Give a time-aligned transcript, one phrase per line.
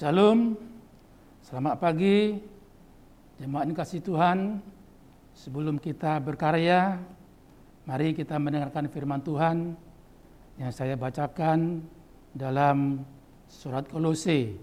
[0.00, 0.56] Shalom,
[1.44, 2.40] selamat pagi,
[3.36, 4.56] jemaat kasih Tuhan.
[5.36, 6.96] Sebelum kita berkarya,
[7.84, 9.76] mari kita mendengarkan firman Tuhan
[10.56, 11.84] yang saya bacakan
[12.32, 13.04] dalam
[13.44, 14.56] surat Kolose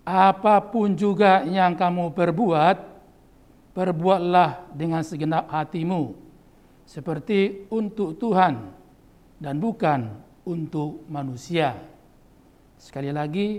[0.00, 2.76] apa pun juga yang kamu perbuat,
[3.76, 6.24] perbuatlah dengan segenap hatimu
[6.86, 8.54] seperti untuk Tuhan
[9.42, 10.06] dan bukan
[10.46, 11.74] untuk manusia.
[12.78, 13.58] Sekali lagi,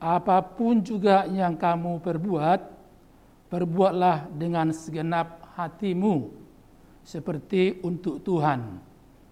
[0.00, 2.60] apa pun juga yang kamu perbuat,
[3.52, 6.32] perbuatlah dengan segenap hatimu
[7.04, 8.80] seperti untuk Tuhan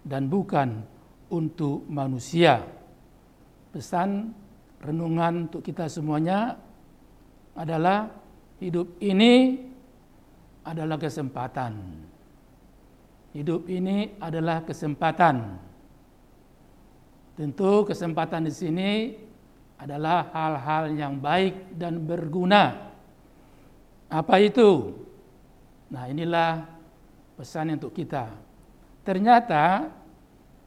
[0.05, 0.85] dan bukan
[1.33, 2.61] untuk manusia.
[3.73, 4.29] Pesan
[4.77, 6.53] renungan untuk kita semuanya
[7.57, 8.13] adalah
[8.61, 9.57] hidup ini
[10.61, 11.73] adalah kesempatan
[13.33, 15.57] Hidup ini adalah kesempatan.
[17.33, 18.91] Tentu kesempatan di sini
[19.81, 22.93] adalah hal-hal yang baik dan berguna.
[24.05, 24.93] Apa itu?
[25.89, 26.69] Nah, inilah
[27.33, 28.29] pesan untuk kita.
[29.01, 29.89] Ternyata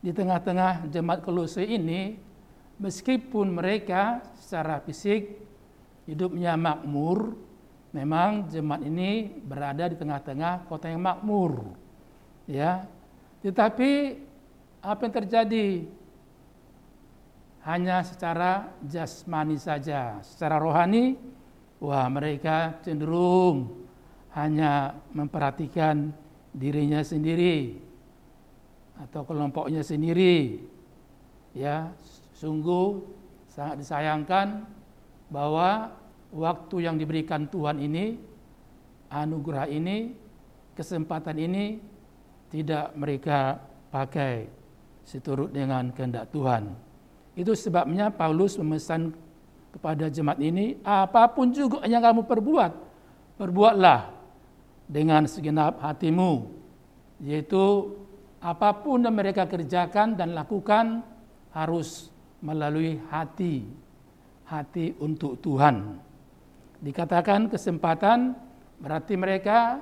[0.02, 2.18] di tengah-tengah jemaat Kolose ini
[2.82, 5.38] meskipun mereka secara fisik
[6.10, 7.30] hidupnya makmur,
[7.94, 11.85] memang jemaat ini berada di tengah-tengah kota yang makmur
[12.46, 12.86] ya.
[13.42, 13.90] Tetapi
[14.82, 15.68] apa yang terjadi?
[17.66, 21.18] Hanya secara jasmani saja secara rohani
[21.82, 23.74] wah mereka cenderung
[24.38, 26.14] hanya memperhatikan
[26.54, 27.74] dirinya sendiri
[29.02, 30.62] atau kelompoknya sendiri.
[31.58, 31.90] Ya
[32.38, 33.02] sungguh
[33.50, 34.62] sangat disayangkan
[35.26, 35.90] bahwa
[36.30, 38.20] waktu yang diberikan Tuhan ini
[39.08, 40.12] anugerah ini
[40.76, 41.80] kesempatan ini
[42.50, 43.58] tidak mereka
[43.90, 44.46] pakai
[45.06, 46.74] seturut dengan kehendak Tuhan.
[47.36, 49.14] Itu sebabnya Paulus memesan
[49.76, 52.72] kepada jemaat ini, apa pun juga yang kamu perbuat,
[53.36, 54.08] perbuatlah
[54.88, 56.48] dengan segenap hatimu,
[57.20, 57.92] yaitu
[58.40, 61.04] apa pun yang mereka kerjakan dan lakukan
[61.52, 62.08] harus
[62.40, 63.68] melalui hati,
[64.48, 66.00] hati untuk Tuhan.
[66.80, 68.36] Dikatakan kesempatan
[68.80, 69.80] berarti mereka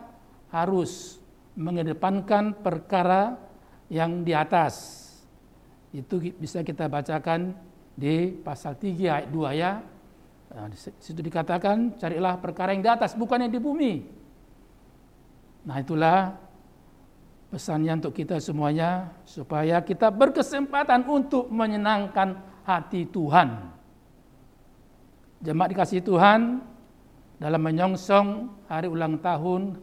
[0.50, 1.18] harus
[1.54, 3.38] mengedepankan perkara
[3.90, 5.02] yang di atas.
[5.94, 7.54] Itu bisa kita bacakan
[7.94, 9.72] di pasal 3 ayat 2 ya.
[10.54, 13.92] Nah, di situ dikatakan carilah perkara yang di atas bukan yang di bumi.
[15.64, 16.34] Nah, itulah
[17.54, 22.34] pesannya untuk kita semuanya supaya kita berkesempatan untuk menyenangkan
[22.66, 23.70] hati Tuhan.
[25.38, 26.58] Jemaat dikasih Tuhan
[27.38, 28.28] dalam menyongsong
[28.66, 29.78] hari ulang tahun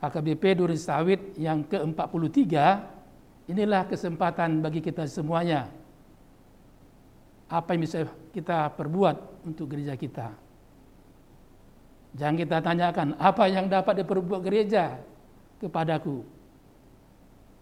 [0.00, 2.48] HKBP Durin Sawit yang ke-43,
[3.52, 5.68] inilah kesempatan bagi kita semuanya.
[7.52, 10.32] Apa yang bisa kita perbuat untuk gereja kita?
[12.16, 14.98] Jangan kita tanyakan apa yang dapat diperbuat gereja
[15.62, 16.24] kepadaku.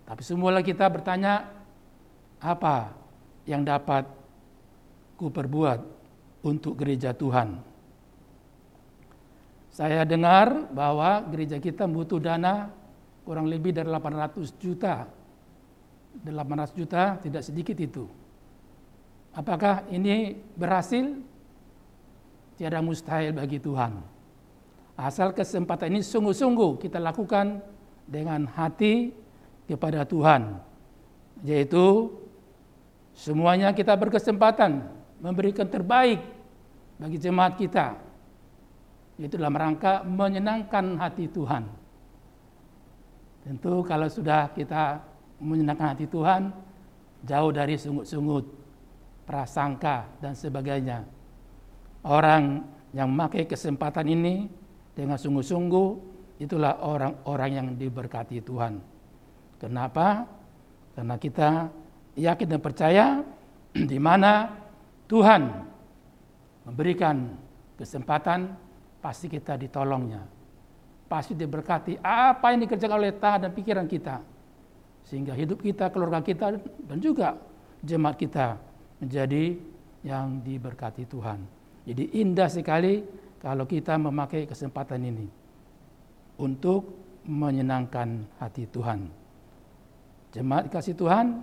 [0.09, 1.53] Tapi semula kita bertanya
[2.41, 2.97] apa
[3.45, 4.09] yang dapat
[5.19, 5.85] ku perbuat
[6.47, 7.68] untuk gereja Tuhan.
[9.79, 12.67] Saya dengar bahwa gereja kita butuh dana
[13.23, 15.07] kurang lebih dari 800 juta.
[16.19, 18.11] 800 juta tidak sedikit itu.
[19.31, 21.23] Apakah ini berhasil?
[22.59, 24.03] Tiada mustahil bagi Tuhan.
[24.99, 27.63] Asal kesempatan ini sungguh-sungguh kita lakukan
[28.03, 29.15] dengan hati
[29.71, 30.59] kepada Tuhan.
[31.47, 32.19] Yaitu
[33.15, 34.91] semuanya kita berkesempatan
[35.23, 36.19] memberikan terbaik
[36.99, 38.08] bagi jemaat kita
[39.19, 41.67] itu dalam rangka menyenangkan hati Tuhan.
[43.43, 45.03] Tentu kalau sudah kita
[45.43, 46.55] menyenangkan hati Tuhan,
[47.27, 48.47] jauh dari sungut-sungut,
[49.27, 51.03] prasangka dan sebagainya.
[52.07, 52.63] Orang
[52.95, 54.47] yang memakai kesempatan ini
[54.95, 55.89] dengan sungguh-sungguh,
[56.39, 58.79] itulah orang-orang yang diberkati Tuhan.
[59.59, 60.23] Kenapa?
[60.95, 61.67] Karena kita
[62.15, 63.07] yakin dan percaya
[63.91, 64.55] di mana
[65.11, 65.43] Tuhan
[66.71, 67.35] memberikan
[67.75, 68.68] kesempatan
[68.99, 70.23] pasti kita ditolongnya.
[71.09, 74.21] Pasti diberkati apa yang dikerjakan oleh tangan dan pikiran kita.
[75.09, 77.41] Sehingga hidup kita, keluarga kita, dan juga
[77.81, 78.61] jemaat kita
[79.01, 79.57] menjadi
[80.05, 81.41] yang diberkati Tuhan.
[81.89, 83.01] Jadi indah sekali
[83.41, 85.27] kalau kita memakai kesempatan ini
[86.37, 86.93] untuk
[87.25, 89.09] menyenangkan hati Tuhan.
[90.37, 91.41] Jemaat kasih Tuhan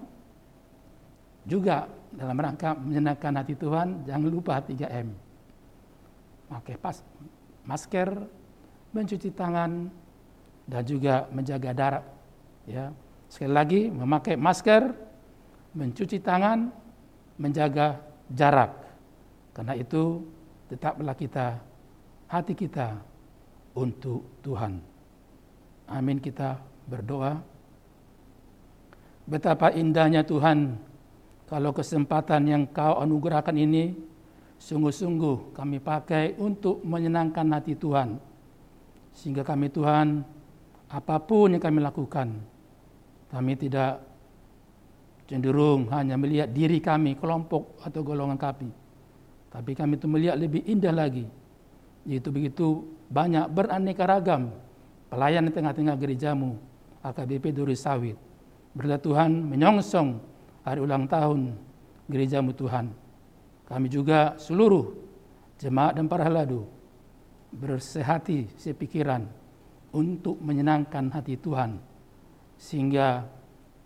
[1.45, 5.09] juga dalam rangka menyenangkan hati Tuhan, jangan lupa 3M.
[6.45, 7.01] Pakai pas,
[7.65, 8.09] masker,
[8.95, 9.89] mencuci tangan,
[10.65, 12.05] dan juga menjaga jarak.
[12.65, 12.89] Ya,
[13.29, 14.93] Sekali lagi, memakai masker,
[15.75, 16.71] mencuci tangan,
[17.35, 17.99] menjaga
[18.31, 18.71] jarak.
[19.51, 20.23] Karena itu,
[20.71, 21.59] tetaplah kita,
[22.31, 22.95] hati kita
[23.75, 24.79] untuk Tuhan.
[25.85, 26.57] Amin kita
[26.89, 27.37] berdoa.
[29.25, 30.77] Betapa indahnya Tuhan
[31.49, 33.93] kalau kesempatan yang kau anugerahkan ini
[34.65, 38.17] sungguh-sungguh kami pakai untuk menyenangkan hati Tuhan.
[39.13, 40.25] Sehingga kami Tuhan,
[40.89, 42.33] apa pun yang kami lakukan,
[43.29, 44.01] kami tidak
[45.29, 48.73] cenderung hanya melihat diri kami, kelompok atau golongan kami.
[49.53, 51.29] Tapi kami itu melihat lebih indah lagi.
[52.05, 54.49] Yaitu begitu banyak beraneka ragam
[55.13, 56.57] pelayan di tengah-tengah gerejamu,
[57.05, 58.17] AKBP Duri Sawit.
[58.75, 60.19] Berlah Tuhan menyongsong
[60.65, 61.55] hari ulang tahun
[62.09, 63.04] gerejamu Tuhan.
[63.65, 64.93] Kami juga seluruh
[65.57, 66.69] jemaat dan para haladu
[67.49, 69.25] bersehati sepikiran
[69.95, 71.79] untuk menyenangkan hati Tuhan
[72.59, 73.25] sehingga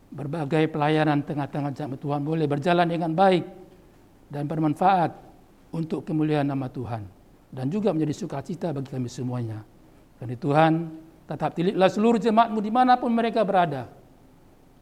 [0.10, 3.46] berbagai pelayanan tengah-tengah jemaat Tuhan boleh berjalan dengan baik
[4.30, 5.12] dan bermanfaat
[5.70, 7.06] untuk kemuliaan nama Tuhan
[7.50, 9.62] dan juga menjadi sukacita bagi kami semuanya.
[10.18, 10.72] Karena Tuhan
[11.26, 13.90] tetap tilitlah seluruh jemaatmu di mana pun mereka berada.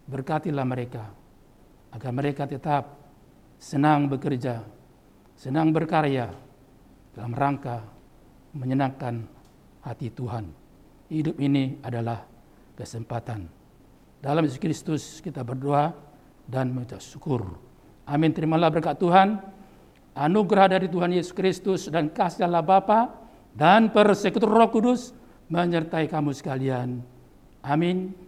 [0.08, 1.04] Berkatilah mereka
[1.92, 2.96] agar mereka tetap
[3.60, 4.64] senang bekerja,
[5.38, 6.34] senang berkarya
[7.14, 7.86] dalam rangka
[8.58, 9.22] menyenangkan
[9.86, 10.50] hati Tuhan.
[11.08, 12.26] Hidup ini adalah
[12.76, 13.48] kesempatan.
[14.20, 15.94] Dalam Yesus Kristus kita berdoa
[16.50, 17.56] dan mengucap syukur.
[18.04, 18.34] Amin.
[18.34, 19.40] Terimalah berkat Tuhan,
[20.18, 23.14] anugerah dari Tuhan Yesus Kristus dan kasih Allah Bapa
[23.54, 25.14] dan persekutuan Roh Kudus
[25.48, 27.00] menyertai kamu sekalian.
[27.64, 28.27] Amin.